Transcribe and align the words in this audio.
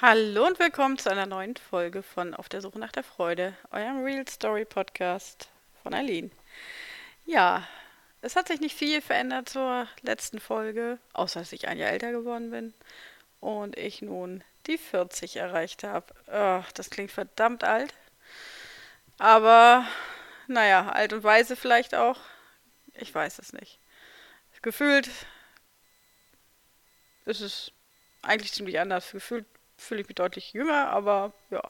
Hallo 0.00 0.46
und 0.46 0.60
willkommen 0.60 0.96
zu 0.96 1.10
einer 1.10 1.26
neuen 1.26 1.56
Folge 1.56 2.04
von 2.04 2.32
Auf 2.32 2.48
der 2.48 2.60
Suche 2.60 2.78
nach 2.78 2.92
der 2.92 3.02
Freude, 3.02 3.56
eurem 3.72 4.04
Real 4.04 4.28
Story 4.28 4.64
Podcast 4.64 5.48
von 5.82 5.92
Aline. 5.92 6.30
Ja, 7.26 7.66
es 8.22 8.36
hat 8.36 8.46
sich 8.46 8.60
nicht 8.60 8.78
viel 8.78 9.02
verändert 9.02 9.48
zur 9.48 9.88
letzten 10.02 10.38
Folge, 10.38 11.00
außer 11.14 11.40
dass 11.40 11.50
ich 11.50 11.66
ein 11.66 11.78
Jahr 11.78 11.90
älter 11.90 12.12
geworden 12.12 12.52
bin 12.52 12.74
und 13.40 13.76
ich 13.76 14.00
nun 14.00 14.44
die 14.68 14.78
40 14.78 15.34
erreicht 15.34 15.82
habe. 15.82 16.14
Das 16.74 16.90
klingt 16.90 17.10
verdammt 17.10 17.64
alt, 17.64 17.92
aber 19.18 19.84
naja, 20.46 20.92
alt 20.92 21.12
und 21.12 21.24
weise 21.24 21.56
vielleicht 21.56 21.96
auch. 21.96 22.20
Ich 22.94 23.12
weiß 23.12 23.40
es 23.40 23.52
nicht. 23.52 23.80
Gefühlt 24.62 25.10
ist 27.24 27.40
es 27.40 27.72
eigentlich 28.22 28.52
ziemlich 28.52 28.78
anders. 28.78 29.10
Gefühlt 29.10 29.44
fühle 29.78 30.02
ich 30.02 30.08
mich 30.08 30.16
deutlich 30.16 30.52
jünger, 30.52 30.90
aber 30.90 31.32
ja. 31.50 31.62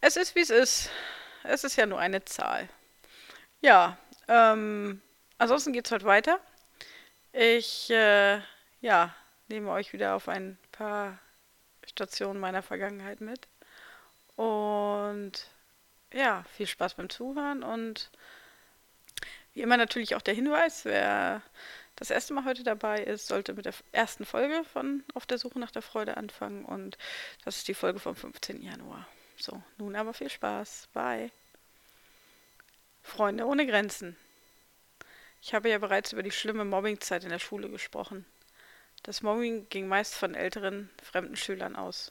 Es 0.00 0.16
ist, 0.16 0.34
wie 0.36 0.40
es 0.40 0.50
ist. 0.50 0.90
Es 1.42 1.64
ist 1.64 1.76
ja 1.76 1.86
nur 1.86 1.98
eine 1.98 2.24
Zahl. 2.24 2.68
Ja, 3.60 3.96
ähm, 4.28 5.00
ansonsten 5.38 5.72
geht 5.72 5.86
es 5.86 5.92
heute 5.92 6.04
weiter. 6.04 6.38
Ich, 7.32 7.90
äh, 7.90 8.40
ja, 8.80 9.14
nehme 9.48 9.70
euch 9.70 9.92
wieder 9.92 10.14
auf 10.14 10.28
ein 10.28 10.58
paar 10.72 11.18
Stationen 11.86 12.38
meiner 12.38 12.62
Vergangenheit 12.62 13.20
mit. 13.20 13.48
Und 14.36 15.46
ja, 16.12 16.44
viel 16.56 16.66
Spaß 16.66 16.94
beim 16.94 17.10
Zuhören 17.10 17.62
und 17.62 18.10
wie 19.52 19.62
immer 19.62 19.76
natürlich 19.76 20.14
auch 20.14 20.22
der 20.22 20.34
Hinweis, 20.34 20.84
wer 20.84 21.42
das 21.96 22.10
erste 22.10 22.34
Mal 22.34 22.44
heute 22.44 22.64
dabei 22.64 23.02
ist, 23.02 23.28
sollte 23.28 23.54
mit 23.54 23.66
der 23.66 23.74
ersten 23.92 24.24
Folge 24.24 24.64
von 24.64 25.04
Auf 25.14 25.26
der 25.26 25.38
Suche 25.38 25.58
nach 25.58 25.70
der 25.70 25.82
Freude 25.82 26.16
anfangen. 26.16 26.64
Und 26.64 26.98
das 27.44 27.58
ist 27.58 27.68
die 27.68 27.74
Folge 27.74 28.00
vom 28.00 28.16
15. 28.16 28.62
Januar. 28.62 29.06
So, 29.36 29.62
nun 29.78 29.94
aber 29.96 30.14
viel 30.14 30.30
Spaß. 30.30 30.88
Bye. 30.92 31.30
Freunde 33.02 33.46
ohne 33.46 33.66
Grenzen. 33.66 34.16
Ich 35.42 35.54
habe 35.54 35.68
ja 35.68 35.78
bereits 35.78 36.12
über 36.12 36.22
die 36.22 36.30
schlimme 36.30 36.64
Mobbingzeit 36.64 37.22
in 37.22 37.30
der 37.30 37.38
Schule 37.38 37.68
gesprochen. 37.68 38.24
Das 39.02 39.20
Mobbing 39.20 39.68
ging 39.68 39.86
meist 39.86 40.14
von 40.14 40.34
älteren, 40.34 40.88
fremden 41.02 41.36
Schülern 41.36 41.76
aus. 41.76 42.10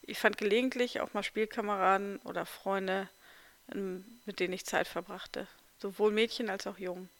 Ich 0.00 0.18
fand 0.18 0.38
gelegentlich 0.38 1.00
auch 1.00 1.12
mal 1.12 1.22
Spielkameraden 1.22 2.18
oder 2.20 2.46
Freunde, 2.46 3.08
mit 4.24 4.40
denen 4.40 4.54
ich 4.54 4.64
Zeit 4.64 4.88
verbrachte. 4.88 5.46
Sowohl 5.78 6.12
Mädchen 6.12 6.48
als 6.48 6.66
auch 6.66 6.78
Jungen. 6.78 7.10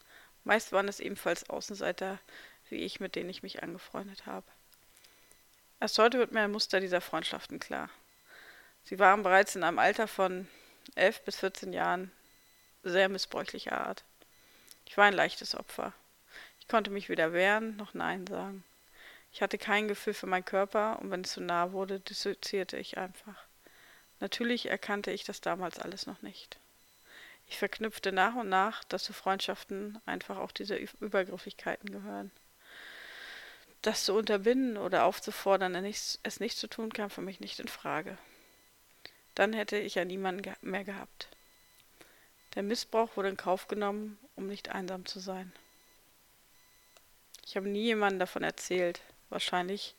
Meist 0.44 0.72
waren 0.72 0.88
es 0.88 1.00
ebenfalls 1.00 1.48
Außenseiter 1.48 2.18
wie 2.70 2.76
ich, 2.76 3.00
mit 3.00 3.14
denen 3.14 3.30
ich 3.30 3.42
mich 3.42 3.62
angefreundet 3.62 4.26
habe. 4.26 4.46
Erst 5.80 5.98
heute 5.98 6.18
wird 6.18 6.32
mir 6.32 6.40
ein 6.42 6.52
Muster 6.52 6.80
dieser 6.80 7.00
Freundschaften 7.00 7.58
klar. 7.58 7.90
Sie 8.84 8.98
waren 8.98 9.22
bereits 9.22 9.56
in 9.56 9.62
einem 9.64 9.78
Alter 9.78 10.08
von 10.08 10.48
11 10.94 11.22
bis 11.22 11.36
14 11.36 11.72
Jahren 11.72 12.10
sehr 12.82 13.08
missbräuchlicher 13.08 13.80
Art. 13.86 14.04
Ich 14.86 14.96
war 14.96 15.06
ein 15.06 15.14
leichtes 15.14 15.54
Opfer. 15.54 15.92
Ich 16.60 16.68
konnte 16.68 16.90
mich 16.90 17.08
weder 17.08 17.32
wehren 17.32 17.76
noch 17.76 17.94
Nein 17.94 18.26
sagen. 18.26 18.64
Ich 19.32 19.42
hatte 19.42 19.58
kein 19.58 19.88
Gefühl 19.88 20.14
für 20.14 20.26
meinen 20.26 20.44
Körper 20.44 20.98
und 21.00 21.10
wenn 21.10 21.22
es 21.22 21.32
zu 21.32 21.40
nah 21.40 21.72
wurde, 21.72 22.00
dissoziierte 22.00 22.76
ich 22.76 22.98
einfach. 22.98 23.44
Natürlich 24.20 24.66
erkannte 24.66 25.10
ich 25.10 25.24
das 25.24 25.40
damals 25.40 25.78
alles 25.78 26.06
noch 26.06 26.22
nicht. 26.22 26.58
Ich 27.48 27.58
verknüpfte 27.58 28.12
nach 28.12 28.34
und 28.34 28.48
nach, 28.48 28.84
dass 28.84 29.04
zu 29.04 29.12
Freundschaften 29.12 30.00
einfach 30.06 30.38
auch 30.38 30.52
diese 30.52 30.76
Übergriffigkeiten 31.00 31.90
gehören. 31.90 32.30
Das 33.82 34.04
zu 34.04 34.14
unterbinden 34.14 34.78
oder 34.78 35.04
aufzufordern, 35.04 35.74
es 35.84 36.40
nicht 36.40 36.56
zu 36.56 36.68
tun, 36.68 36.92
kam 36.92 37.10
für 37.10 37.20
mich 37.20 37.40
nicht 37.40 37.60
in 37.60 37.68
Frage. 37.68 38.16
Dann 39.34 39.52
hätte 39.52 39.76
ich 39.76 39.94
ja 39.94 40.04
niemanden 40.04 40.54
mehr 40.62 40.84
gehabt. 40.84 41.28
Der 42.54 42.62
Missbrauch 42.62 43.16
wurde 43.16 43.28
in 43.28 43.36
Kauf 43.36 43.68
genommen, 43.68 44.18
um 44.36 44.46
nicht 44.46 44.70
einsam 44.70 45.04
zu 45.06 45.18
sein. 45.18 45.52
Ich 47.46 47.56
habe 47.56 47.68
nie 47.68 47.82
jemandem 47.82 48.20
davon 48.20 48.42
erzählt, 48.42 49.02
wahrscheinlich, 49.28 49.94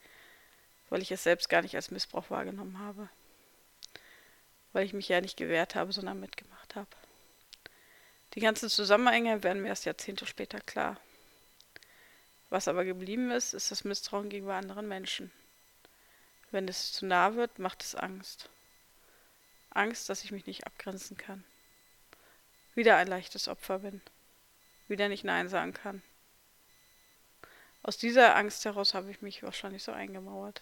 weil 0.90 1.02
ich 1.02 1.12
es 1.12 1.24
selbst 1.24 1.50
gar 1.50 1.62
nicht 1.62 1.76
als 1.76 1.92
Missbrauch 1.92 2.30
wahrgenommen 2.30 2.80
habe. 2.80 3.10
Weil 4.74 4.86
ich 4.86 4.94
mich 4.94 5.10
ja 5.10 5.22
nicht 5.22 5.38
gewehrt 5.38 5.76
habe, 5.76 5.94
sondern 5.94 6.20
mitgemacht 6.20 6.76
habe. 6.76 6.88
Die 8.36 8.42
ganzen 8.42 8.70
Zusammenhänge 8.70 9.44
werden 9.44 9.62
mir 9.62 9.70
erst 9.70 9.86
Jahrzehnte 9.86 10.26
später 10.26 10.60
klar. 10.60 11.00
Was 12.50 12.68
aber 12.68 12.84
geblieben 12.84 13.32
ist, 13.32 13.54
ist 13.54 13.72
das 13.72 13.86
Misstrauen 13.86 14.30
gegenüber 14.30 14.56
anderen 14.56 14.88
Menschen. 14.90 15.32
Wenn 16.52 16.68
es 16.68 16.92
zu 16.92 17.06
nah 17.06 17.36
wird, 17.36 17.60
macht 17.60 17.82
es 17.82 17.96
Angst. 17.96 18.50
Angst, 19.70 20.10
dass 20.10 20.24
ich 20.24 20.32
mich 20.32 20.46
nicht 20.46 20.66
abgrenzen 20.66 21.16
kann. 21.16 21.44
Wieder 22.76 22.98
ein 22.98 23.08
leichtes 23.08 23.48
Opfer 23.48 23.80
bin. 23.80 24.02
Wieder 24.90 25.08
nicht 25.08 25.24
Nein 25.24 25.48
sagen 25.48 25.74
kann. 25.74 26.02
Aus 27.84 27.98
dieser 27.98 28.36
Angst 28.36 28.66
heraus 28.66 28.94
habe 28.94 29.12
ich 29.12 29.22
mich 29.22 29.44
wahrscheinlich 29.44 29.84
so 29.84 29.92
eingemauert. 29.92 30.62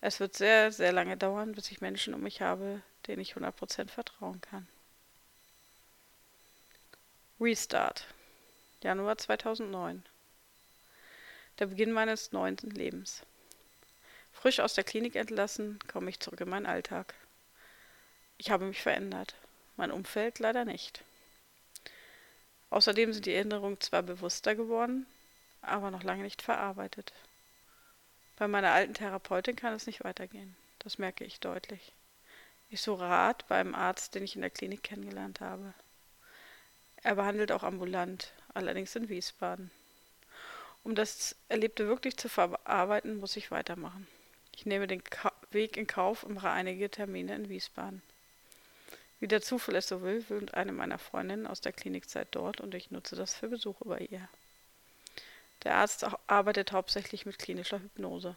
Es 0.00 0.20
wird 0.20 0.36
sehr, 0.36 0.70
sehr 0.70 0.92
lange 0.92 1.16
dauern, 1.16 1.52
bis 1.52 1.70
ich 1.70 1.80
Menschen 1.80 2.14
um 2.14 2.22
mich 2.22 2.40
habe, 2.40 2.82
denen 3.06 3.22
ich 3.22 3.34
100% 3.34 3.88
vertrauen 3.88 4.40
kann. 4.40 4.68
Restart. 7.42 8.06
Januar 8.84 9.18
2009. 9.18 10.04
Der 11.58 11.66
Beginn 11.66 11.90
meines 11.90 12.30
neunten 12.30 12.70
Lebens. 12.70 13.22
Frisch 14.32 14.60
aus 14.60 14.74
der 14.74 14.84
Klinik 14.84 15.16
entlassen, 15.16 15.80
komme 15.88 16.08
ich 16.10 16.20
zurück 16.20 16.40
in 16.40 16.48
meinen 16.48 16.66
Alltag. 16.66 17.14
Ich 18.38 18.52
habe 18.52 18.64
mich 18.64 18.80
verändert, 18.80 19.34
mein 19.76 19.90
Umfeld 19.90 20.38
leider 20.38 20.64
nicht. 20.64 21.02
Außerdem 22.70 23.12
sind 23.12 23.26
die 23.26 23.34
Erinnerungen 23.34 23.80
zwar 23.80 24.04
bewusster 24.04 24.54
geworden, 24.54 25.04
aber 25.62 25.90
noch 25.90 26.04
lange 26.04 26.22
nicht 26.22 26.42
verarbeitet. 26.42 27.12
Bei 28.36 28.46
meiner 28.46 28.70
alten 28.70 28.94
Therapeutin 28.94 29.56
kann 29.56 29.74
es 29.74 29.88
nicht 29.88 30.04
weitergehen. 30.04 30.54
Das 30.78 30.96
merke 30.96 31.24
ich 31.24 31.40
deutlich. 31.40 31.92
Ich 32.70 32.80
suche 32.80 33.02
Rat 33.02 33.48
bei 33.48 33.58
einem 33.58 33.74
Arzt, 33.74 34.14
den 34.14 34.22
ich 34.22 34.36
in 34.36 34.42
der 34.42 34.50
Klinik 34.50 34.84
kennengelernt 34.84 35.40
habe. 35.40 35.74
Er 37.02 37.16
behandelt 37.16 37.50
auch 37.52 37.62
ambulant, 37.62 38.32
allerdings 38.54 38.94
in 38.94 39.08
Wiesbaden. 39.08 39.70
Um 40.84 40.94
das 40.94 41.36
Erlebte 41.48 41.86
wirklich 41.86 42.16
zu 42.16 42.28
verarbeiten, 42.28 43.16
muss 43.16 43.36
ich 43.36 43.50
weitermachen. 43.50 44.06
Ich 44.54 44.66
nehme 44.66 44.86
den 44.86 45.02
Ka 45.02 45.32
Weg 45.50 45.76
in 45.76 45.86
Kauf 45.86 46.22
und 46.22 46.34
mache 46.34 46.48
einige 46.48 46.90
Termine 46.90 47.34
in 47.34 47.48
Wiesbaden. 47.50 48.00
Wie 49.20 49.28
der 49.28 49.42
Zufall 49.42 49.76
es 49.76 49.86
so 49.86 50.02
will, 50.02 50.24
wohnt 50.30 50.54
eine 50.54 50.72
meiner 50.72 50.98
Freundinnen 50.98 51.46
aus 51.46 51.60
der 51.60 51.72
Klinikzeit 51.72 52.28
dort 52.30 52.60
und 52.60 52.74
ich 52.74 52.90
nutze 52.90 53.16
das 53.16 53.34
für 53.34 53.48
Besuche 53.48 53.84
bei 53.84 53.98
ihr. 53.98 54.28
Der 55.64 55.74
Arzt 55.74 56.06
arbeitet 56.26 56.72
hauptsächlich 56.72 57.26
mit 57.26 57.38
klinischer 57.38 57.80
Hypnose. 57.80 58.34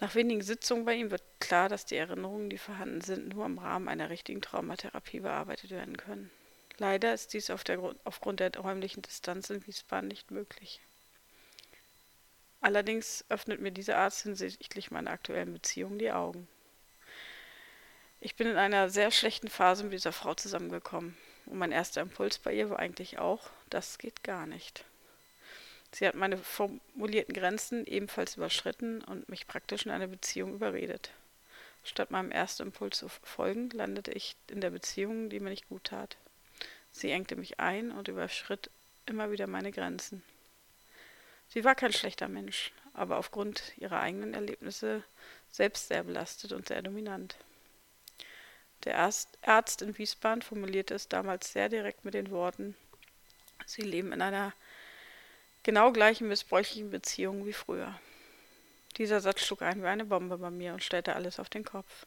Nach 0.00 0.14
wenigen 0.14 0.42
Sitzungen 0.42 0.84
bei 0.84 0.94
ihm 0.94 1.10
wird 1.10 1.22
klar, 1.40 1.68
dass 1.68 1.84
die 1.84 1.96
Erinnerungen, 1.96 2.48
die 2.48 2.58
vorhanden 2.58 3.00
sind, 3.00 3.28
nur 3.28 3.44
im 3.44 3.58
Rahmen 3.58 3.88
einer 3.88 4.10
richtigen 4.10 4.40
Traumatherapie 4.40 5.20
bearbeitet 5.20 5.70
werden 5.70 5.96
können. 5.96 6.30
Leider 6.78 7.14
ist 7.14 7.32
dies 7.32 7.50
auf 7.50 7.64
der, 7.64 7.78
aufgrund 8.04 8.40
der 8.40 8.56
räumlichen 8.56 9.02
Distanz 9.02 9.50
in 9.50 9.66
Wiesbaden 9.66 10.08
nicht 10.08 10.30
möglich. 10.30 10.80
Allerdings 12.60 13.24
öffnet 13.28 13.60
mir 13.60 13.70
dieser 13.70 13.98
Arzt 13.98 14.22
hinsichtlich 14.22 14.90
meiner 14.90 15.10
aktuellen 15.10 15.52
Beziehung 15.52 15.98
die 15.98 16.10
Augen. 16.10 16.48
Ich 18.20 18.36
bin 18.36 18.46
in 18.46 18.56
einer 18.56 18.88
sehr 18.88 19.10
schlechten 19.10 19.48
Phase 19.48 19.84
mit 19.84 19.92
dieser 19.92 20.12
Frau 20.12 20.34
zusammengekommen. 20.34 21.16
Und 21.46 21.58
mein 21.58 21.72
erster 21.72 22.00
Impuls 22.00 22.38
bei 22.38 22.54
ihr 22.54 22.70
war 22.70 22.78
eigentlich 22.78 23.18
auch, 23.18 23.50
das 23.68 23.98
geht 23.98 24.24
gar 24.24 24.46
nicht. 24.46 24.84
Sie 25.92 26.08
hat 26.08 26.14
meine 26.14 26.38
formulierten 26.38 27.34
Grenzen 27.34 27.86
ebenfalls 27.86 28.36
überschritten 28.36 29.04
und 29.04 29.28
mich 29.28 29.46
praktisch 29.46 29.84
in 29.84 29.92
eine 29.92 30.08
Beziehung 30.08 30.54
überredet. 30.54 31.10
Statt 31.84 32.10
meinem 32.10 32.32
ersten 32.32 32.62
Impuls 32.62 32.98
zu 32.98 33.08
folgen, 33.08 33.68
landete 33.70 34.10
ich 34.10 34.36
in 34.48 34.62
der 34.62 34.70
Beziehung, 34.70 35.28
die 35.28 35.38
mir 35.38 35.50
nicht 35.50 35.68
gut 35.68 35.84
tat. 35.84 36.16
Sie 36.94 37.10
engte 37.10 37.34
mich 37.36 37.60
ein 37.60 37.90
und 37.90 38.08
überschritt 38.08 38.70
immer 39.04 39.30
wieder 39.30 39.46
meine 39.46 39.72
Grenzen. 39.72 40.22
Sie 41.48 41.64
war 41.64 41.74
kein 41.74 41.92
schlechter 41.92 42.28
Mensch, 42.28 42.72
aber 42.94 43.18
aufgrund 43.18 43.76
ihrer 43.76 44.00
eigenen 44.00 44.32
Erlebnisse 44.32 45.02
selbst 45.50 45.88
sehr 45.88 46.04
belastet 46.04 46.52
und 46.52 46.68
sehr 46.68 46.80
dominant. 46.80 47.36
Der 48.84 49.10
Arzt 49.42 49.82
in 49.82 49.98
Wiesbaden 49.98 50.42
formulierte 50.42 50.94
es 50.94 51.08
damals 51.08 51.52
sehr 51.52 51.68
direkt 51.68 52.04
mit 52.04 52.14
den 52.14 52.30
Worten, 52.30 52.76
Sie 53.66 53.82
leben 53.82 54.12
in 54.12 54.20
einer 54.22 54.52
genau 55.62 55.92
gleichen 55.92 56.28
missbräuchlichen 56.28 56.90
Beziehung 56.90 57.46
wie 57.46 57.52
früher. 57.52 57.98
Dieser 58.98 59.20
Satz 59.20 59.40
schlug 59.40 59.62
ein 59.62 59.82
wie 59.82 59.86
eine 59.86 60.04
Bombe 60.04 60.38
bei 60.38 60.50
mir 60.50 60.74
und 60.74 60.82
stellte 60.82 61.16
alles 61.16 61.40
auf 61.40 61.48
den 61.48 61.64
Kopf. 61.64 62.06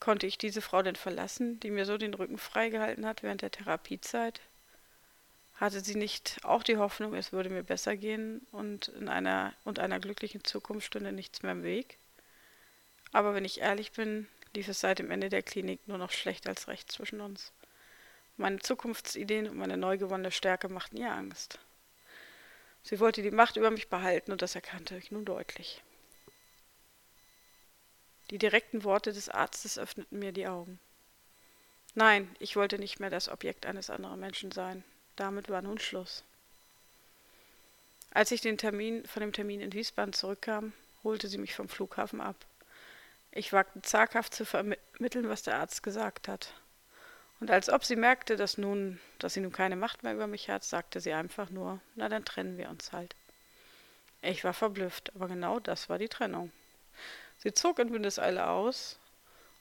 Konnte 0.00 0.26
ich 0.26 0.38
diese 0.38 0.60
Frau 0.60 0.82
denn 0.82 0.96
verlassen, 0.96 1.58
die 1.60 1.70
mir 1.70 1.86
so 1.86 1.96
den 1.96 2.14
Rücken 2.14 2.38
freigehalten 2.38 3.06
hat 3.06 3.22
während 3.22 3.42
der 3.42 3.50
Therapiezeit? 3.50 4.40
Hatte 5.54 5.80
sie 5.80 5.94
nicht 5.94 6.38
auch 6.42 6.62
die 6.62 6.76
Hoffnung, 6.76 7.14
es 7.14 7.32
würde 7.32 7.48
mir 7.48 7.62
besser 7.62 7.96
gehen 7.96 8.46
und 8.52 8.88
in 8.88 9.08
einer 9.08 9.54
und 9.64 9.78
einer 9.78 9.98
glücklichen 9.98 10.44
Zukunft 10.44 10.88
stünde 10.88 11.12
nichts 11.12 11.42
mehr 11.42 11.52
im 11.52 11.62
Weg? 11.62 11.98
Aber 13.12 13.34
wenn 13.34 13.46
ich 13.46 13.60
ehrlich 13.60 13.92
bin, 13.92 14.26
lief 14.54 14.68
es 14.68 14.80
seit 14.80 14.98
dem 14.98 15.10
Ende 15.10 15.30
der 15.30 15.42
Klinik 15.42 15.86
nur 15.88 15.96
noch 15.96 16.12
schlecht 16.12 16.46
als 16.46 16.68
recht 16.68 16.92
zwischen 16.92 17.22
uns. 17.22 17.52
Meine 18.36 18.58
Zukunftsideen 18.58 19.48
und 19.48 19.56
meine 19.56 19.78
neu 19.78 19.96
gewonnene 19.96 20.30
Stärke 20.30 20.68
machten 20.68 20.98
ihr 20.98 21.10
Angst. 21.10 21.58
Sie 22.82 23.00
wollte 23.00 23.22
die 23.22 23.30
Macht 23.30 23.56
über 23.56 23.70
mich 23.70 23.88
behalten 23.88 24.32
und 24.32 24.42
das 24.42 24.54
erkannte 24.54 24.96
ich 24.96 25.10
nun 25.10 25.24
deutlich. 25.24 25.82
Die 28.30 28.38
direkten 28.38 28.84
Worte 28.84 29.12
des 29.12 29.28
Arztes 29.28 29.78
öffneten 29.78 30.18
mir 30.18 30.32
die 30.32 30.46
Augen. 30.46 30.80
Nein, 31.94 32.34
ich 32.40 32.56
wollte 32.56 32.78
nicht 32.78 33.00
mehr 33.00 33.10
das 33.10 33.28
Objekt 33.28 33.66
eines 33.66 33.88
anderen 33.88 34.20
Menschen 34.20 34.52
sein. 34.52 34.84
Damit 35.16 35.48
war 35.48 35.62
nun 35.62 35.78
Schluss. 35.78 36.24
Als 38.10 38.30
ich 38.30 38.40
den 38.40 38.58
Termin, 38.58 39.06
von 39.06 39.20
dem 39.20 39.32
Termin 39.32 39.60
in 39.60 39.72
Wiesbaden 39.72 40.12
zurückkam, 40.12 40.72
holte 41.04 41.28
sie 41.28 41.38
mich 41.38 41.54
vom 41.54 41.68
Flughafen 41.68 42.20
ab. 42.20 42.36
Ich 43.30 43.52
wagte 43.52 43.82
zaghaft 43.82 44.34
zu 44.34 44.44
vermitteln, 44.44 45.28
was 45.28 45.42
der 45.42 45.56
Arzt 45.56 45.82
gesagt 45.82 46.26
hat. 46.26 46.54
Und 47.40 47.50
als 47.50 47.68
ob 47.68 47.84
sie 47.84 47.96
merkte, 47.96 48.36
dass 48.36 48.56
nun, 48.56 48.98
dass 49.18 49.34
sie 49.34 49.40
nun 49.40 49.52
keine 49.52 49.76
Macht 49.76 50.02
mehr 50.02 50.14
über 50.14 50.26
mich 50.26 50.48
hat, 50.48 50.64
sagte 50.64 51.00
sie 51.00 51.12
einfach 51.12 51.50
nur, 51.50 51.80
na 51.94 52.08
dann 52.08 52.24
trennen 52.24 52.56
wir 52.56 52.70
uns 52.70 52.92
halt. 52.92 53.14
Ich 54.22 54.42
war 54.42 54.54
verblüfft, 54.54 55.14
aber 55.14 55.28
genau 55.28 55.60
das 55.60 55.88
war 55.88 55.98
die 55.98 56.08
Trennung. 56.08 56.50
Sie 57.46 57.54
zog 57.54 57.78
in 57.78 57.92
Windeseile 57.92 58.48
aus 58.48 58.98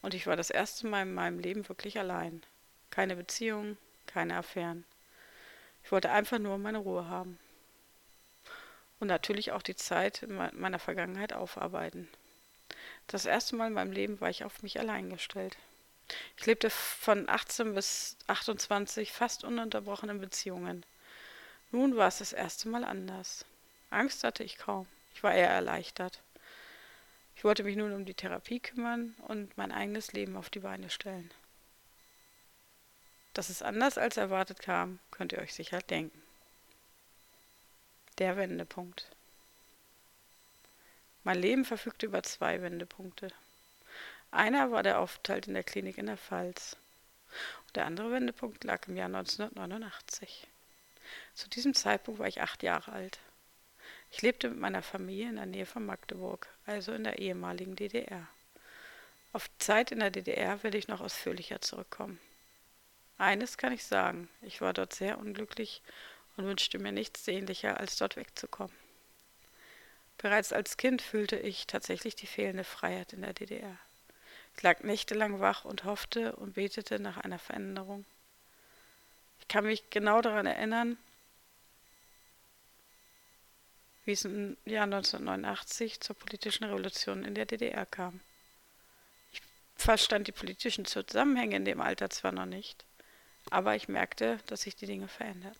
und 0.01 0.15
ich 0.15 0.25
war 0.25 0.35
das 0.35 0.49
erste 0.49 0.87
Mal 0.87 1.03
in 1.03 1.13
meinem 1.13 1.37
Leben 1.37 1.69
wirklich 1.69 1.99
allein. 1.99 2.41
Keine 2.89 3.15
Beziehung, 3.15 3.77
keine 4.07 4.37
Affären. 4.37 4.85
Ich 5.83 5.91
wollte 5.91 6.09
einfach 6.09 6.39
nur 6.39 6.57
meine 6.57 6.79
Ruhe 6.79 7.07
haben. 7.07 7.37
Und 8.99 9.09
natürlich 9.09 9.51
auch 9.51 9.61
die 9.61 9.75
Zeit 9.75 10.23
in 10.23 10.35
meiner 10.35 10.79
Vergangenheit 10.79 11.33
aufarbeiten. 11.33 12.09
Das 13.05 13.27
erste 13.27 13.55
Mal 13.55 13.67
in 13.67 13.73
meinem 13.73 13.91
Leben 13.91 14.19
war 14.19 14.31
ich 14.31 14.43
auf 14.45 14.63
mich 14.63 14.79
allein 14.79 15.11
gestellt. 15.11 15.55
Ich 16.37 16.47
lebte 16.47 16.71
von 16.71 17.29
18 17.29 17.75
bis 17.75 18.17
28 18.25 19.11
fast 19.11 19.43
ununterbrochen 19.43 20.09
in 20.09 20.19
Beziehungen. 20.19 20.83
Nun 21.69 21.95
war 21.95 22.07
es 22.07 22.17
das 22.17 22.33
erste 22.33 22.67
Mal 22.67 22.83
anders. 22.83 23.45
Angst 23.91 24.23
hatte 24.23 24.43
ich 24.43 24.57
kaum. 24.57 24.87
Ich 25.13 25.21
war 25.21 25.35
eher 25.35 25.49
erleichtert. 25.49 26.23
Ich 27.35 27.43
wollte 27.43 27.63
mich 27.63 27.75
nun 27.75 27.91
um 27.91 28.05
die 28.05 28.13
Therapie 28.13 28.59
kümmern 28.59 29.15
und 29.27 29.57
mein 29.57 29.71
eigenes 29.71 30.13
Leben 30.13 30.37
auf 30.37 30.49
die 30.49 30.59
Beine 30.59 30.89
stellen. 30.89 31.29
Dass 33.33 33.49
es 33.49 33.61
anders 33.61 33.97
als 33.97 34.17
erwartet 34.17 34.61
kam, 34.61 34.99
könnt 35.11 35.33
ihr 35.33 35.39
euch 35.39 35.53
sicher 35.53 35.79
denken. 35.79 36.21
Der 38.17 38.37
Wendepunkt. 38.37 39.11
Mein 41.25 41.41
Leben 41.41 41.65
verfügte 41.65 42.05
über 42.05 42.23
zwei 42.23 42.61
Wendepunkte. 42.61 43.29
Einer 44.31 44.71
war 44.71 44.83
der 44.83 44.99
Aufenthalt 44.99 45.47
in 45.47 45.53
der 45.53 45.63
Klinik 45.63 45.97
in 45.97 46.05
der 46.05 46.17
Pfalz. 46.17 46.77
Und 47.67 47.75
der 47.75 47.85
andere 47.85 48.11
Wendepunkt 48.11 48.63
lag 48.63 48.87
im 48.87 48.95
Jahr 48.95 49.07
1989. 49.07 50.47
Zu 51.33 51.49
diesem 51.49 51.73
Zeitpunkt 51.73 52.19
war 52.19 52.27
ich 52.27 52.41
acht 52.41 52.63
Jahre 52.63 52.93
alt. 52.93 53.19
Ich 54.15 54.21
lebte 54.21 54.47
mit 54.47 54.59
meiner 54.59 54.81
Familie 54.81 55.27
in 55.27 55.35
der 55.35 55.45
Nähe 55.45 55.65
von 55.65 55.85
Magdeburg, 55.85 56.47
also 56.65 56.93
in 56.93 57.03
der 57.03 57.19
ehemaligen 57.19 57.75
DDR. 57.75 58.25
Auf 59.33 59.49
Zeit 59.57 59.91
in 59.91 59.99
der 59.99 60.09
DDR 60.09 60.63
werde 60.63 60.77
ich 60.77 60.87
noch 60.87 61.01
ausführlicher 61.01 61.59
zurückkommen. 61.59 62.17
Eines 63.17 63.57
kann 63.57 63.73
ich 63.73 63.83
sagen, 63.83 64.29
ich 64.41 64.61
war 64.61 64.71
dort 64.71 64.93
sehr 64.93 65.17
unglücklich 65.17 65.81
und 66.37 66.45
wünschte 66.45 66.79
mir 66.79 66.93
nichts 66.93 67.25
sehnlicher, 67.25 67.77
als 67.77 67.97
dort 67.97 68.15
wegzukommen. 68.15 68.73
Bereits 70.17 70.53
als 70.53 70.77
Kind 70.77 71.01
fühlte 71.01 71.35
ich 71.35 71.67
tatsächlich 71.67 72.15
die 72.15 72.25
fehlende 72.25 72.63
Freiheit 72.63 73.11
in 73.11 73.21
der 73.21 73.33
DDR. 73.33 73.77
Ich 74.55 74.63
lag 74.63 74.79
nächtelang 74.79 75.41
wach 75.41 75.65
und 75.65 75.83
hoffte 75.83 76.37
und 76.37 76.53
betete 76.53 76.99
nach 76.99 77.17
einer 77.17 77.37
Veränderung. 77.37 78.05
Ich 79.41 79.49
kann 79.49 79.65
mich 79.65 79.89
genau 79.89 80.21
daran 80.21 80.45
erinnern, 80.45 80.97
wie 84.05 84.11
es 84.11 84.25
im 84.25 84.55
Jahr 84.65 84.83
1989 84.83 85.99
zur 85.99 86.15
politischen 86.15 86.65
Revolution 86.65 87.25
in 87.25 87.35
der 87.35 87.45
DDR 87.45 87.85
kam. 87.85 88.21
Ich 89.33 89.41
verstand 89.75 90.27
die 90.27 90.31
politischen 90.31 90.85
Zusammenhänge 90.85 91.55
in 91.55 91.65
dem 91.65 91.81
Alter 91.81 92.09
zwar 92.09 92.31
noch 92.31 92.45
nicht, 92.45 92.85
aber 93.49 93.75
ich 93.75 93.87
merkte, 93.87 94.39
dass 94.47 94.61
sich 94.61 94.75
die 94.75 94.85
Dinge 94.85 95.07
veränderten. 95.07 95.59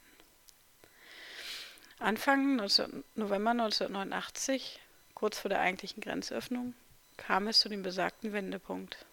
Anfang 1.98 2.58
19, 2.58 3.04
November 3.16 3.52
1989, 3.52 4.80
kurz 5.14 5.40
vor 5.40 5.50
der 5.50 5.62
eigentlichen 5.62 6.02
Grenzöffnung, 6.02 6.76
kam 7.18 7.48
es 7.48 7.62
zu 7.62 7.70
dem 7.70 7.84
besagten 7.84 8.34
Wendepunkt. 8.34 9.06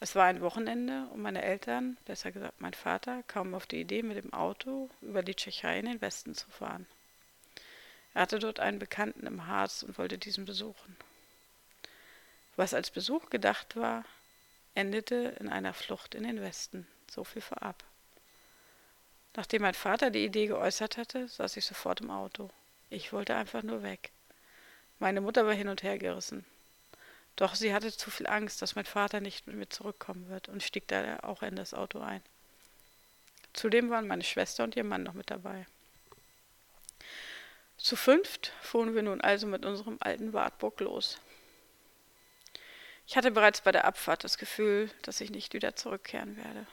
Es 0.00 0.14
war 0.14 0.26
ein 0.26 0.40
Wochenende 0.42 1.06
und 1.12 1.22
meine 1.22 1.42
Eltern, 1.42 1.96
besser 2.04 2.32
gesagt 2.32 2.60
mein 2.60 2.74
Vater, 2.74 3.22
kamen 3.24 3.54
auf 3.54 3.66
die 3.66 3.80
Idee, 3.80 4.02
mit 4.02 4.16
dem 4.16 4.32
Auto 4.32 4.90
über 5.00 5.22
die 5.22 5.34
Tschechei 5.34 5.78
in 5.78 5.86
den 5.86 6.00
Westen 6.00 6.34
zu 6.34 6.48
fahren. 6.50 6.86
Er 8.14 8.22
hatte 8.22 8.38
dort 8.38 8.60
einen 8.60 8.78
Bekannten 8.78 9.26
im 9.26 9.46
Harz 9.46 9.82
und 9.82 9.98
wollte 9.98 10.18
diesen 10.18 10.44
besuchen. 10.44 10.96
Was 12.56 12.74
als 12.74 12.90
Besuch 12.90 13.30
gedacht 13.30 13.76
war, 13.76 14.04
endete 14.74 15.36
in 15.38 15.48
einer 15.48 15.74
Flucht 15.74 16.14
in 16.14 16.24
den 16.24 16.40
Westen. 16.40 16.86
So 17.10 17.24
viel 17.24 17.42
vorab. 17.42 17.84
Nachdem 19.36 19.62
mein 19.62 19.74
Vater 19.74 20.10
die 20.10 20.24
Idee 20.24 20.46
geäußert 20.46 20.96
hatte, 20.96 21.28
saß 21.28 21.56
ich 21.56 21.64
sofort 21.64 22.00
im 22.00 22.10
Auto. 22.10 22.50
Ich 22.90 23.12
wollte 23.12 23.36
einfach 23.36 23.62
nur 23.62 23.82
weg. 23.82 24.10
Meine 24.98 25.20
Mutter 25.20 25.46
war 25.46 25.54
hin 25.54 25.68
und 25.68 25.82
her 25.82 25.98
gerissen. 25.98 26.44
Doch 27.36 27.54
sie 27.54 27.72
hatte 27.72 27.92
zu 27.92 28.10
viel 28.10 28.26
Angst, 28.26 28.62
dass 28.62 28.74
mein 28.74 28.84
Vater 28.84 29.20
nicht 29.20 29.46
mit 29.46 29.54
mir 29.54 29.68
zurückkommen 29.68 30.28
wird 30.28 30.48
und 30.48 30.62
stieg 30.62 30.88
daher 30.88 31.24
auch 31.24 31.42
in 31.42 31.54
das 31.54 31.72
Auto 31.72 32.00
ein. 32.00 32.22
Zudem 33.52 33.90
waren 33.90 34.08
meine 34.08 34.24
Schwester 34.24 34.64
und 34.64 34.74
ihr 34.74 34.84
Mann 34.84 35.04
noch 35.04 35.14
mit 35.14 35.30
dabei. 35.30 35.66
Zu 37.78 37.94
fünft 37.94 38.52
fuhren 38.60 38.94
wir 38.94 39.02
nun 39.02 39.20
also 39.20 39.46
mit 39.46 39.64
unserem 39.64 39.98
alten 40.00 40.32
Wartburg 40.32 40.80
los. 40.80 41.18
Ich 43.06 43.16
hatte 43.16 43.30
bereits 43.30 43.62
bei 43.62 43.72
der 43.72 43.86
Abfahrt 43.86 44.24
das 44.24 44.36
Gefühl, 44.36 44.90
dass 45.02 45.20
ich 45.20 45.30
nicht 45.30 45.54
wieder 45.54 45.76
zurückkehren 45.76 46.36
werde. 46.36 46.66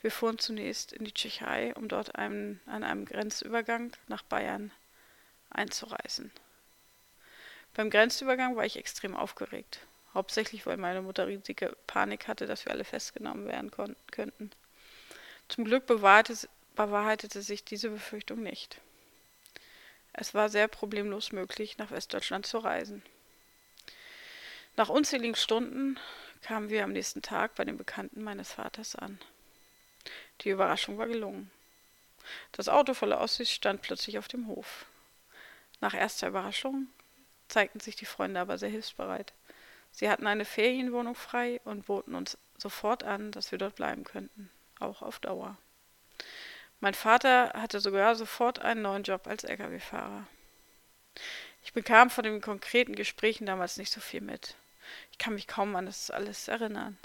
Wir 0.00 0.12
fuhren 0.12 0.38
zunächst 0.38 0.92
in 0.92 1.04
die 1.04 1.12
Tschechei, 1.12 1.74
um 1.74 1.88
dort 1.88 2.14
einen, 2.14 2.60
an 2.66 2.84
einem 2.84 3.04
Grenzübergang 3.04 3.92
nach 4.06 4.22
Bayern 4.22 4.70
einzureisen. 5.50 6.30
Beim 7.74 7.90
Grenzübergang 7.90 8.56
war 8.56 8.64
ich 8.64 8.76
extrem 8.76 9.16
aufgeregt. 9.16 9.80
Hauptsächlich, 10.14 10.66
weil 10.66 10.76
meine 10.76 11.02
Mutter 11.02 11.26
riesige 11.26 11.76
Panik 11.86 12.28
hatte, 12.28 12.46
dass 12.46 12.64
wir 12.64 12.72
alle 12.72 12.84
festgenommen 12.84 13.46
werden 13.46 13.70
könnten. 14.10 14.50
Zum 15.48 15.64
Glück 15.64 15.86
bewahrte, 15.86 16.36
bewahrheitete 16.78 17.42
sich 17.42 17.64
diese 17.64 17.90
Befürchtung 17.90 18.40
nicht. 18.40 18.80
Es 20.12 20.32
war 20.32 20.48
sehr 20.48 20.68
problemlos 20.68 21.32
möglich, 21.32 21.76
nach 21.76 21.90
Westdeutschland 21.90 22.46
zu 22.46 22.58
reisen. 22.58 23.02
Nach 24.76 24.88
unzähligen 24.88 25.34
Stunden 25.34 25.98
kamen 26.40 26.70
wir 26.70 26.84
am 26.84 26.92
nächsten 26.92 27.20
Tag 27.20 27.56
bei 27.56 27.64
den 27.64 27.76
Bekannten 27.76 28.22
meines 28.22 28.52
Vaters 28.52 28.94
an. 28.94 29.18
Die 30.42 30.50
Überraschung 30.50 30.98
war 30.98 31.08
gelungen. 31.08 31.50
Das 32.52 32.68
Auto 32.68 32.94
voller 32.94 33.20
Ossis 33.20 33.50
stand 33.50 33.82
plötzlich 33.82 34.16
auf 34.16 34.28
dem 34.28 34.46
Hof. 34.46 34.86
Nach 35.80 35.94
erster 35.94 36.28
Überraschung 36.28 36.86
zeigten 37.48 37.80
sich 37.80 37.96
die 37.96 38.06
Freunde 38.06 38.38
aber 38.38 38.56
sehr 38.56 38.68
hilfsbereit. 38.68 39.32
Sie 39.90 40.08
hatten 40.08 40.28
eine 40.28 40.44
Ferienwohnung 40.44 41.16
frei 41.16 41.60
und 41.64 41.86
boten 41.86 42.14
uns 42.14 42.38
sofort 42.56 43.02
an, 43.02 43.32
dass 43.32 43.50
wir 43.50 43.58
dort 43.58 43.74
bleiben 43.74 44.04
könnten, 44.04 44.48
auch 44.78 45.02
auf 45.02 45.18
Dauer. 45.18 45.58
Mein 46.80 46.94
Vater 46.94 47.52
hatte 47.54 47.80
sogar 47.80 48.14
sofort 48.14 48.60
einen 48.60 48.82
neuen 48.82 49.02
Job 49.02 49.26
als 49.26 49.44
Lkw-Fahrer. 49.44 50.26
Ich 51.64 51.72
bekam 51.72 52.08
von 52.08 52.22
den 52.24 52.40
konkreten 52.40 52.94
Gesprächen 52.94 53.46
damals 53.46 53.76
nicht 53.76 53.92
so 53.92 54.00
viel 54.00 54.20
mit. 54.20 54.54
Ich 55.10 55.18
kann 55.18 55.34
mich 55.34 55.46
kaum 55.46 55.74
an 55.74 55.86
das 55.86 56.10
alles 56.10 56.48
erinnern. 56.48 56.96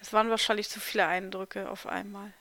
Es 0.00 0.12
waren 0.12 0.30
wahrscheinlich 0.30 0.68
zu 0.68 0.80
viele 0.80 1.06
Eindrücke 1.06 1.68
auf 1.68 1.86
einmal. 1.86 2.32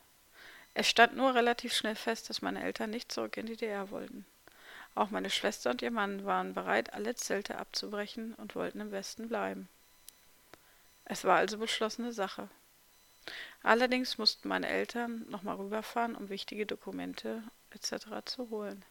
Es 0.76 0.90
stand 0.90 1.16
nur 1.16 1.36
relativ 1.36 1.74
schnell 1.74 1.96
fest, 1.96 2.30
dass 2.30 2.42
meine 2.42 2.64
Eltern 2.64 2.90
nicht 2.90 3.12
zurück 3.12 3.38
in 3.38 3.46
die 3.46 3.56
DDR 3.56 3.90
wollten. 3.90 4.26
Auch 4.96 5.10
meine 5.10 5.30
Schwester 5.30 5.72
und 5.72 5.82
ihr 5.82 5.92
Mann 5.92 6.26
waren 6.26 6.54
bereit, 6.54 6.94
alle 6.94 7.16
Zelte 7.16 7.58
abzubrechen 7.58 8.36
und 8.36 8.56
wollten 8.56 8.80
im 8.80 8.92
Westen 8.92 9.28
bleiben. 9.28 9.68
Es 11.06 11.26
war 11.26 11.38
also 11.38 11.58
beschlossene 11.58 12.12
Sache. 12.12 12.48
Allerdings 13.62 14.18
mussten 14.18 14.50
meine 14.50 14.68
Eltern 14.68 15.26
nochmal 15.30 15.56
rüberfahren, 15.56 16.16
um 16.16 16.30
wichtige 16.30 16.66
Dokumente 16.66 17.44
etc. 17.72 18.08
zu 18.26 18.50
holen. 18.50 18.84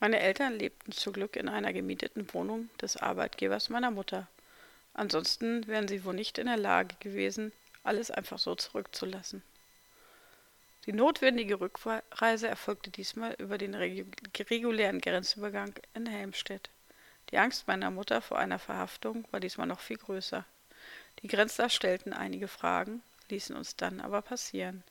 Meine 0.00 0.20
Eltern 0.20 0.54
lebten 0.54 0.92
zum 0.92 1.12
Glück 1.12 1.36
in 1.36 1.48
einer 1.48 1.72
gemieteten 1.72 2.32
Wohnung 2.32 2.70
des 2.80 2.96
Arbeitgebers 2.96 3.68
meiner 3.68 3.90
Mutter. 3.90 4.28
Ansonsten 4.94 5.66
wären 5.66 5.88
sie 5.88 6.04
wohl 6.04 6.14
nicht 6.14 6.38
in 6.38 6.46
der 6.46 6.56
Lage 6.56 6.94
gewesen, 7.00 7.52
alles 7.82 8.10
einfach 8.10 8.38
so 8.38 8.54
zurückzulassen. 8.54 9.42
Die 10.86 10.92
notwendige 10.92 11.60
Rückreise 11.60 12.48
erfolgte 12.48 12.90
diesmal 12.90 13.34
über 13.38 13.58
den 13.58 13.74
regulären 13.74 15.00
Grenzübergang 15.00 15.74
in 15.94 16.06
Helmstedt. 16.06 16.70
Die 17.30 17.38
Angst 17.38 17.66
meiner 17.66 17.90
Mutter 17.90 18.22
vor 18.22 18.38
einer 18.38 18.58
Verhaftung 18.58 19.26
war 19.30 19.40
diesmal 19.40 19.66
noch 19.66 19.80
viel 19.80 19.98
größer. 19.98 20.44
Die 21.22 21.28
Grenzler 21.28 21.68
stellten 21.68 22.12
einige 22.12 22.48
Fragen, 22.48 23.02
ließen 23.28 23.56
uns 23.56 23.76
dann 23.76 24.00
aber 24.00 24.22
passieren. 24.22 24.84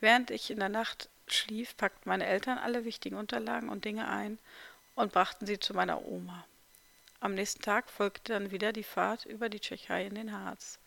Während 0.00 0.30
ich 0.30 0.50
in 0.50 0.58
der 0.58 0.68
Nacht 0.68 1.08
schlief, 1.26 1.76
packten 1.76 2.08
meine 2.08 2.26
Eltern 2.26 2.58
alle 2.58 2.84
wichtigen 2.84 3.16
Unterlagen 3.16 3.68
und 3.68 3.84
Dinge 3.84 4.08
ein 4.08 4.38
und 4.94 5.12
brachten 5.12 5.46
sie 5.46 5.58
zu 5.58 5.74
meiner 5.74 6.04
Oma. 6.06 6.44
Am 7.20 7.34
nächsten 7.34 7.62
Tag 7.62 7.90
folgte 7.90 8.32
dann 8.32 8.50
wieder 8.50 8.72
die 8.72 8.84
Fahrt 8.84 9.26
über 9.26 9.48
die 9.48 9.60
Tschechei 9.60 10.06
in 10.06 10.14
den 10.14 10.32
Harz. 10.32 10.78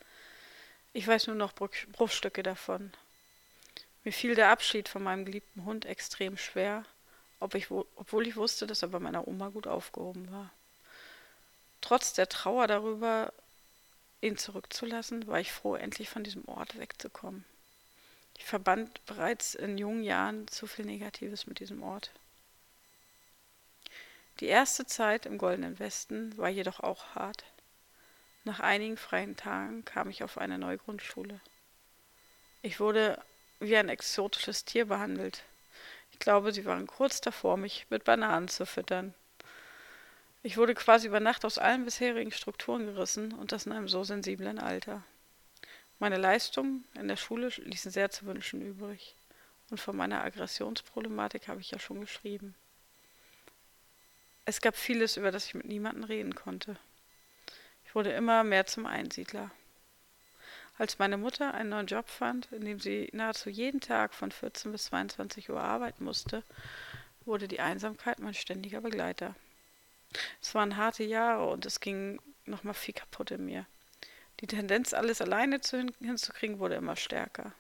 Ich 0.94 1.08
weiß 1.08 1.28
nur 1.28 1.36
noch 1.36 1.54
Bruchstücke 1.54 2.44
davon. 2.44 2.92
Mir 4.04 4.14
fiel 4.14 4.36
der 4.36 4.50
Abschied 4.50 4.90
von 4.90 5.04
meinem 5.04 5.26
geliebten 5.26 5.66
Hund 5.66 5.86
extrem 5.86 6.38
schwer, 6.38 6.86
obwohl 7.40 8.28
ich 8.28 8.36
wusste, 8.36 8.68
dass 8.68 8.82
er 8.82 8.90
bei 8.90 9.00
meiner 9.00 9.28
Oma 9.28 9.50
gut 9.50 9.68
aufgehoben 9.68 10.32
war. 10.32 10.52
Trotz 11.82 12.14
der 12.14 12.30
Trauer 12.30 12.68
darüber, 12.68 13.34
ihn 14.22 14.38
zurückzulassen, 14.38 15.28
war 15.28 15.40
ich 15.40 15.52
froh, 15.52 15.76
endlich 15.76 16.10
von 16.10 16.24
diesem 16.24 16.48
Ort 16.48 16.78
wegzukommen. 16.78 17.44
Ich 18.38 18.46
verband 18.46 19.06
bereits 19.06 19.56
in 19.56 19.78
jungen 19.78 20.04
Jahren 20.04 20.48
zu 20.48 20.68
viel 20.68 20.86
Negatives 20.86 21.48
mit 21.48 21.60
diesem 21.60 21.84
Ort. 21.84 22.12
Die 24.40 24.48
erste 24.48 24.86
Zeit 24.86 25.26
im 25.26 25.38
Goldenen 25.38 25.78
Westen 25.78 26.36
war 26.38 26.50
jedoch 26.50 26.80
auch 26.80 27.14
hart. 27.14 27.44
Nach 28.44 28.60
einigen 28.60 28.98
freien 28.98 29.36
Tagen 29.36 29.86
kam 29.86 30.10
ich 30.10 30.24
auf 30.24 30.40
eine 30.40 30.58
neue 30.58 30.80
Grundschule. 30.80 31.40
Ich 32.64 32.80
wurde 32.80 33.22
wie 33.60 33.78
ein 33.78 33.90
exotisches 33.90 34.66
Tier 34.66 34.86
behandelt. 34.86 35.44
Ich 36.12 36.20
glaube, 36.20 36.52
sie 36.52 36.66
waren 36.66 36.88
kurz 36.88 37.22
davor, 37.22 37.58
mich 37.58 37.86
mit 37.90 38.04
Bananen 38.04 38.48
zu 38.48 38.66
füttern. 38.66 39.14
Ich 40.44 40.58
wurde 40.58 40.74
quasi 40.74 41.08
über 41.08 41.20
Nacht 41.20 41.46
aus 41.46 41.60
allen 41.60 41.86
bisherigen 41.86 42.32
Strukturen 42.32 42.88
gerissen 42.88 43.32
und 43.34 43.52
das 43.52 43.68
in 43.68 43.72
einem 43.72 43.88
so 43.88 44.04
sensiblen 44.04 44.58
Alter. 44.58 45.04
Meine 46.00 46.18
Leistungen 46.18 46.84
in 46.96 47.08
der 47.08 47.16
Schule 47.16 47.50
ließen 47.50 47.92
sehr 47.92 48.10
zu 48.10 48.26
wünschen 48.26 48.60
übrig. 48.62 49.16
Und 49.70 49.80
von 49.80 49.96
meiner 49.96 50.24
Aggressionsproblematik 50.24 51.48
habe 51.48 51.62
ich 51.62 51.70
ja 51.70 51.78
schon 51.78 52.02
geschrieben. 52.02 52.56
Es 54.44 54.62
gab 54.62 54.76
vieles, 54.76 55.16
über 55.16 55.32
das 55.32 55.46
ich 55.46 55.54
mit 55.54 55.66
niemandem 55.66 56.06
reden 56.06 56.34
konnte. 56.34 56.76
Ich 57.86 57.94
wurde 57.94 58.12
immer 58.12 58.44
mehr 58.44 58.66
zum 58.66 58.88
Einsiedler. 58.88 59.52
Als 60.80 60.98
meine 60.98 61.18
Mutter 61.18 61.54
einen 61.54 61.70
neuen 61.70 61.86
Job 61.86 62.10
fand, 62.10 62.52
in 62.52 62.66
dem 62.66 62.80
sie 62.80 63.10
nahezu 63.14 63.52
jeden 63.52 63.80
Tag 63.80 64.16
von 64.16 64.32
14 64.32 64.72
bis 64.72 64.86
22 64.86 65.52
Uhr 65.52 65.62
arbeiten 65.62 66.04
musste, 66.04 66.44
wurde 67.26 67.48
die 67.48 67.60
Einsamkeit 67.60 68.18
mein 68.18 68.34
ständiger 68.34 68.82
Begleiter. 68.82 69.36
Es 70.42 70.54
waren 70.56 70.78
harte 70.78 71.04
Jahre 71.04 71.48
und 71.48 71.66
es 71.66 71.80
ging 71.80 72.20
nochmal 72.46 72.74
viel 72.74 72.94
kaputt 72.94 73.32
in 73.32 73.46
mir. 73.46 73.66
Die 74.40 74.48
Tendenz, 74.48 74.94
alles 74.94 75.22
alleine 75.22 75.62
zu 75.62 75.78
hin 75.78 75.94
hinzukriegen, 76.00 76.60
wurde 76.60 76.76
immer 76.76 76.96
stärker. 76.96 77.54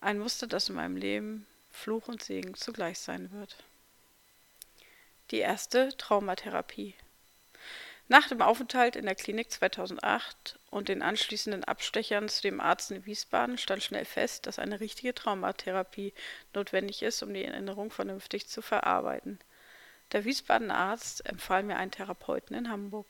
Ein 0.00 0.18
Muster, 0.18 0.46
das 0.46 0.68
in 0.68 0.74
meinem 0.74 0.96
Leben 0.96 1.46
Fluch 1.70 2.08
und 2.08 2.22
Segen 2.22 2.54
zugleich 2.54 2.98
sein 2.98 3.30
wird. 3.32 3.56
Die 5.30 5.38
erste 5.38 5.96
Traumatherapie. 5.96 6.94
Nach 8.08 8.26
dem 8.26 8.42
Aufenthalt 8.42 8.96
in 8.96 9.04
der 9.04 9.14
Klinik 9.14 9.52
2008 9.52 10.58
und 10.70 10.88
den 10.88 11.00
anschließenden 11.00 11.62
Abstechern 11.62 12.28
zu 12.28 12.42
dem 12.42 12.60
Arzt 12.60 12.90
in 12.90 13.06
Wiesbaden 13.06 13.56
stand 13.56 13.84
schnell 13.84 14.04
fest, 14.04 14.46
dass 14.46 14.58
eine 14.58 14.80
richtige 14.80 15.14
Traumatherapie 15.14 16.12
notwendig 16.52 17.02
ist, 17.02 17.22
um 17.22 17.32
die 17.32 17.44
Erinnerung 17.44 17.92
vernünftig 17.92 18.48
zu 18.48 18.62
verarbeiten. 18.62 19.38
Der 20.12 20.24
Wiesbadener 20.24 20.76
Arzt 20.76 21.24
empfahl 21.26 21.62
mir 21.62 21.76
einen 21.76 21.92
Therapeuten 21.92 22.56
in 22.56 22.70
Hamburg. 22.70 23.06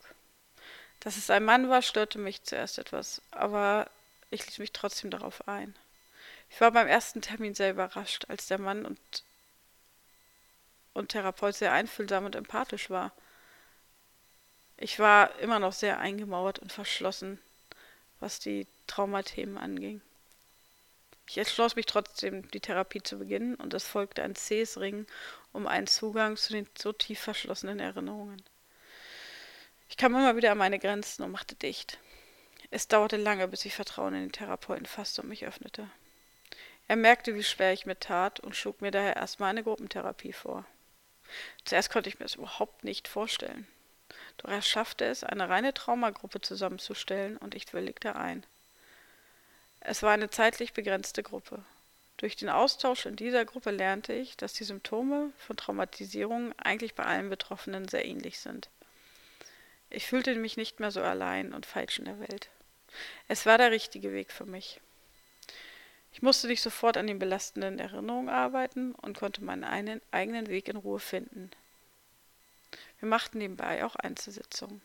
Dass 1.00 1.16
es 1.16 1.30
ein 1.30 1.44
Mann 1.44 1.70
war, 1.70 1.80
störte 1.80 2.18
mich 2.18 2.42
zuerst 2.42 2.78
etwas, 2.78 3.22
aber 3.30 3.90
ich 4.30 4.44
ließ 4.46 4.58
mich 4.58 4.72
trotzdem 4.72 5.10
darauf 5.10 5.48
ein. 5.48 5.74
Ich 6.50 6.60
war 6.60 6.72
beim 6.72 6.86
ersten 6.86 7.22
Termin 7.22 7.54
sehr 7.54 7.70
überrascht, 7.70 8.26
als 8.28 8.48
der 8.48 8.58
Mann 8.58 8.84
und, 8.84 8.98
und 10.92 11.10
Therapeut 11.10 11.54
sehr 11.54 11.72
einfühlsam 11.72 12.26
und 12.26 12.36
empathisch 12.36 12.90
war. 12.90 13.12
Ich 14.76 14.98
war 14.98 15.38
immer 15.38 15.58
noch 15.58 15.72
sehr 15.72 16.00
eingemauert 16.00 16.58
und 16.58 16.72
verschlossen, 16.72 17.38
was 18.18 18.40
die 18.40 18.66
Traumathemen 18.86 19.56
anging. 19.56 20.02
Ich 21.28 21.38
entschloss 21.38 21.76
mich 21.76 21.86
trotzdem, 21.86 22.50
die 22.50 22.60
Therapie 22.60 23.02
zu 23.02 23.18
beginnen, 23.18 23.54
und 23.54 23.72
es 23.72 23.86
folgte 23.86 24.22
ein 24.22 24.34
zähes 24.34 24.80
Ringen 24.80 25.06
um 25.52 25.66
einen 25.66 25.86
Zugang 25.86 26.36
zu 26.36 26.52
den 26.52 26.68
so 26.78 26.92
tief 26.92 27.20
verschlossenen 27.20 27.80
Erinnerungen. 27.80 28.42
Ich 29.88 29.96
kam 29.96 30.14
immer 30.14 30.36
wieder 30.36 30.52
an 30.52 30.58
meine 30.58 30.78
Grenzen 30.78 31.22
und 31.22 31.32
machte 31.32 31.54
dicht. 31.56 31.98
Es 32.70 32.86
dauerte 32.86 33.16
lange, 33.16 33.48
bis 33.48 33.64
ich 33.64 33.74
Vertrauen 33.74 34.14
in 34.14 34.20
den 34.20 34.32
Therapeuten 34.32 34.86
fasste 34.86 35.22
und 35.22 35.28
mich 35.28 35.44
öffnete. 35.44 35.90
Er 36.86 36.96
merkte, 36.96 37.34
wie 37.34 37.42
schwer 37.42 37.72
ich 37.72 37.86
mir 37.86 37.98
tat 37.98 38.40
und 38.40 38.54
schlug 38.54 38.80
mir 38.80 38.90
daher 38.90 39.16
erstmal 39.16 39.50
eine 39.50 39.64
Gruppentherapie 39.64 40.32
vor. 40.32 40.64
Zuerst 41.64 41.90
konnte 41.90 42.08
ich 42.08 42.18
mir 42.18 42.24
das 42.24 42.36
überhaupt 42.36 42.84
nicht 42.84 43.08
vorstellen. 43.08 43.66
Doch 44.38 44.50
er 44.50 44.62
schaffte 44.62 45.04
es, 45.04 45.24
eine 45.24 45.48
reine 45.48 45.74
Traumagruppe 45.74 46.40
zusammenzustellen 46.40 47.36
und 47.36 47.54
ich 47.54 47.72
willigte 47.72 48.16
ein. 48.16 48.44
Es 49.80 50.02
war 50.02 50.12
eine 50.12 50.30
zeitlich 50.30 50.72
begrenzte 50.72 51.22
Gruppe. 51.22 51.64
Durch 52.20 52.36
den 52.36 52.50
Austausch 52.50 53.06
in 53.06 53.16
dieser 53.16 53.46
Gruppe 53.46 53.70
lernte 53.70 54.12
ich, 54.12 54.36
dass 54.36 54.52
die 54.52 54.64
Symptome 54.64 55.32
von 55.38 55.56
Traumatisierung 55.56 56.52
eigentlich 56.58 56.94
bei 56.94 57.04
allen 57.04 57.30
Betroffenen 57.30 57.88
sehr 57.88 58.04
ähnlich 58.04 58.40
sind. 58.40 58.68
Ich 59.88 60.06
fühlte 60.06 60.34
mich 60.34 60.58
nicht 60.58 60.80
mehr 60.80 60.90
so 60.90 61.00
allein 61.00 61.54
und 61.54 61.64
falsch 61.64 61.98
in 61.98 62.04
der 62.04 62.20
Welt. 62.20 62.50
Es 63.26 63.46
war 63.46 63.56
der 63.56 63.70
richtige 63.70 64.12
Weg 64.12 64.32
für 64.32 64.44
mich. 64.44 64.82
Ich 66.12 66.20
musste 66.20 66.46
nicht 66.46 66.60
sofort 66.60 66.98
an 66.98 67.06
den 67.06 67.18
belastenden 67.18 67.78
Erinnerungen 67.78 68.28
arbeiten 68.28 68.94
und 68.96 69.16
konnte 69.16 69.42
meinen 69.42 69.64
eigenen 69.64 70.48
Weg 70.48 70.68
in 70.68 70.76
Ruhe 70.76 71.00
finden. 71.00 71.50
Wir 72.98 73.08
machten 73.08 73.38
nebenbei 73.38 73.82
auch 73.82 73.96
Einzelsitzungen. 73.96 74.82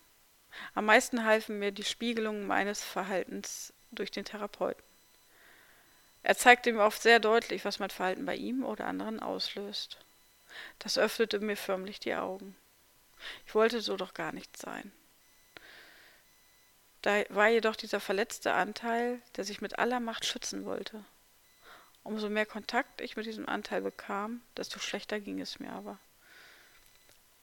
Am 0.73 0.85
meisten 0.85 1.25
halfen 1.25 1.59
mir 1.59 1.73
die 1.73 1.83
Spiegelungen 1.83 2.47
meines 2.47 2.81
Verhaltens 2.81 3.73
durch 3.91 4.09
den 4.09 4.23
Therapeuten. 4.23 4.94
Er 6.25 6.35
zeigte 6.35 6.73
mir 6.73 6.83
oft 6.83 7.03
sehr 7.03 7.19
deutlich, 7.19 7.65
was 7.65 7.77
mein 7.77 7.91
Verhalten 7.91 8.25
bei 8.25 8.35
ihm 8.35 8.65
oder 8.65 8.87
anderen 8.87 9.19
auslöst. 9.19 9.99
Das 10.79 10.97
öffnete 10.97 11.39
mir 11.39 11.55
förmlich 11.55 11.99
die 11.99 12.15
Augen. 12.15 12.55
Ich 13.45 13.53
wollte 13.53 13.79
so 13.79 13.95
doch 13.95 14.15
gar 14.15 14.31
nicht 14.31 14.57
sein. 14.57 14.91
Da 17.03 17.23
war 17.29 17.49
jedoch 17.49 17.75
dieser 17.75 17.99
verletzte 17.99 18.53
Anteil, 18.53 19.21
der 19.35 19.43
sich 19.43 19.61
mit 19.61 19.77
aller 19.77 19.99
Macht 19.99 20.25
schützen 20.25 20.65
wollte. 20.65 21.05
Umso 22.01 22.27
mehr 22.27 22.47
Kontakt 22.47 23.01
ich 23.01 23.15
mit 23.15 23.27
diesem 23.27 23.47
Anteil 23.47 23.83
bekam, 23.83 24.41
desto 24.57 24.79
schlechter 24.79 25.19
ging 25.19 25.39
es 25.39 25.59
mir 25.59 25.73
aber. 25.73 25.99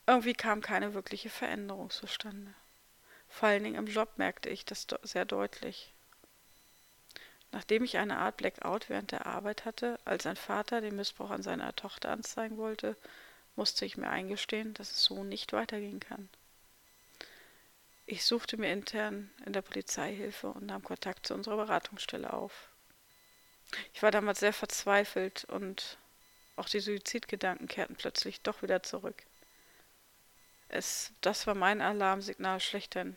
Irgendwie 0.08 0.34
kam 0.34 0.60
keine 0.60 0.92
wirkliche 0.92 1.30
Veränderung 1.30 1.90
zustande. 1.90 2.52
Vor 3.28 3.48
allen 3.48 3.62
Dingen 3.62 3.76
im 3.76 3.86
Job 3.86 4.18
merkte 4.18 4.48
ich 4.50 4.64
das 4.64 4.88
sehr 5.04 5.24
deutlich. 5.24 5.91
Nachdem 7.52 7.84
ich 7.84 7.98
eine 7.98 8.16
Art 8.16 8.38
Blackout 8.38 8.88
während 8.88 9.12
der 9.12 9.26
Arbeit 9.26 9.66
hatte, 9.66 9.98
als 10.06 10.26
ein 10.26 10.36
Vater 10.36 10.80
den 10.80 10.96
Missbrauch 10.96 11.30
an 11.30 11.42
seiner 11.42 11.76
Tochter 11.76 12.10
anzeigen 12.10 12.56
wollte, 12.56 12.96
musste 13.56 13.84
ich 13.84 13.98
mir 13.98 14.08
eingestehen, 14.08 14.72
dass 14.74 14.90
es 14.90 15.04
so 15.04 15.22
nicht 15.22 15.52
weitergehen 15.52 16.00
kann. 16.00 16.30
Ich 18.06 18.24
suchte 18.24 18.56
mir 18.56 18.72
intern 18.72 19.30
in 19.44 19.52
der 19.52 19.62
Polizei 19.62 20.14
Hilfe 20.14 20.48
und 20.48 20.66
nahm 20.66 20.82
Kontakt 20.82 21.26
zu 21.26 21.34
unserer 21.34 21.56
Beratungsstelle 21.56 22.32
auf. 22.32 22.68
Ich 23.92 24.02
war 24.02 24.10
damals 24.10 24.40
sehr 24.40 24.52
verzweifelt 24.52 25.44
und 25.44 25.98
auch 26.56 26.68
die 26.68 26.80
Suizidgedanken 26.80 27.68
kehrten 27.68 27.96
plötzlich 27.96 28.40
doch 28.40 28.62
wieder 28.62 28.82
zurück. 28.82 29.22
Es, 30.68 31.12
das 31.20 31.46
war 31.46 31.54
mein 31.54 31.82
Alarmsignal 31.82 32.60
schlechthin. 32.60 33.16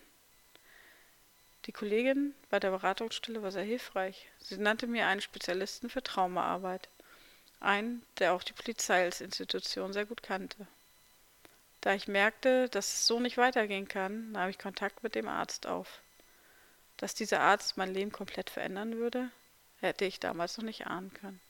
Die 1.65 1.71
Kollegin 1.71 2.35
bei 2.49 2.59
der 2.59 2.69
Beratungsstelle 2.69 3.41
war 3.41 3.51
sehr 3.51 3.63
hilfreich. 3.63 4.27
Sie 4.39 4.57
nannte 4.57 4.85
mir 4.85 5.07
einen 5.07 5.21
Spezialisten 5.21 5.89
für 5.89 6.03
Traumaarbeit. 6.03 6.89
Einen, 7.59 8.05
der 8.19 8.33
auch 8.33 8.43
die 8.43 8.53
Polizei 8.53 9.03
als 9.03 9.21
Institution 9.21 9.91
sehr 9.91 10.05
gut 10.05 10.21
kannte. 10.21 10.67
Da 11.81 11.95
ich 11.95 12.07
merkte, 12.07 12.69
dass 12.69 12.93
es 12.93 13.07
so 13.07 13.19
nicht 13.19 13.37
weitergehen 13.37 13.87
kann, 13.87 14.31
nahm 14.31 14.49
ich 14.49 14.59
Kontakt 14.59 15.01
mit 15.01 15.15
dem 15.15 15.27
Arzt 15.27 15.65
auf. 15.65 16.01
Dass 16.97 17.15
dieser 17.15 17.41
Arzt 17.41 17.77
mein 17.77 17.93
Leben 17.93 18.11
komplett 18.11 18.49
verändern 18.51 18.97
würde, 18.97 19.31
hätte 19.79 20.05
ich 20.05 20.19
damals 20.19 20.57
noch 20.57 20.65
nicht 20.65 20.85
ahnen 20.85 21.13
können. 21.13 21.41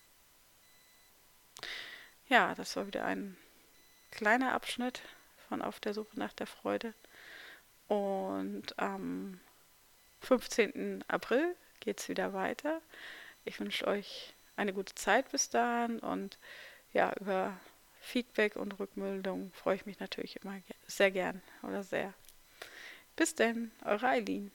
Ja, 2.27 2.55
das 2.55 2.75
war 2.75 2.87
wieder 2.87 3.05
ein 3.05 3.37
kleiner 4.11 4.53
Abschnitt 4.53 5.01
von 5.49 5.61
Auf 5.61 5.79
der 5.79 5.93
Suche 5.93 6.17
nach 6.17 6.33
der 6.33 6.47
Freude. 6.47 6.93
Und 7.87 8.79
am 8.79 9.39
15. 10.25 11.03
April 11.07 11.55
geht 11.79 11.99
es 11.99 12.09
wieder 12.09 12.33
weiter. 12.33 12.81
Ich 13.45 13.59
wünsche 13.59 13.87
euch 13.87 14.33
eine 14.55 14.73
gute 14.73 14.95
Zeit 14.95 15.31
bis 15.31 15.49
dahin 15.49 15.99
und 15.99 16.39
ja, 16.93 17.13
über 17.19 17.59
Feedback 18.01 18.55
und 18.55 18.79
Rückmeldung 18.79 19.51
freue 19.53 19.75
ich 19.75 19.85
mich 19.85 19.99
natürlich 19.99 20.37
immer 20.41 20.59
sehr 20.87 21.11
gern 21.11 21.41
oder 21.63 21.83
sehr. 21.83 22.13
Bis 23.15 23.35
denn, 23.35 23.71
eure 23.83 24.07
Eileen. 24.07 24.51